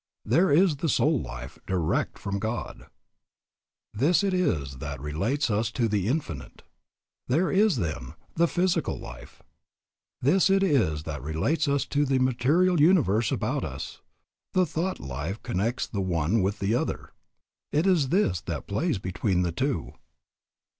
[0.25, 2.87] There is the soul life, direct from God.
[3.93, 6.63] This it is that relates us to the Infinite.
[7.27, 9.43] There is, then, the physical life.
[10.19, 14.01] This it is that relates us to the material universe about us.
[14.55, 17.11] The thought life connects the one with the other.
[17.71, 19.91] It is this that plays between the two.